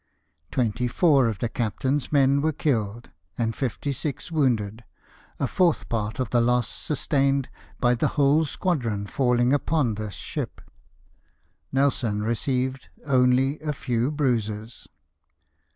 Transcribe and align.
Twenty 0.49 0.87
four 0.87 1.27
of 1.27 1.37
the 1.37 1.47
Captain's 1.47 2.11
men 2.11 2.41
were 2.41 2.51
killed, 2.51 3.11
and 3.37 3.55
fifty 3.55 3.93
six 3.93 4.31
wounded— 4.31 4.83
a 5.39 5.45
fourth 5.45 5.89
part 5.89 6.17
of 6.19 6.31
the 6.31 6.41
loss 6.41 6.67
sus 6.67 7.05
tained 7.07 7.45
by 7.79 7.93
the 7.93 8.07
whole 8.17 8.43
squadron 8.43 9.05
falHng 9.05 9.53
upon 9.53 9.93
this 9.93 10.15
ship. 10.15 10.59
Nelson 11.71 12.23
received 12.23 12.89
only 13.05 13.59
a 13.59 13.73
few 13.73 14.09
bruises. 14.09 14.89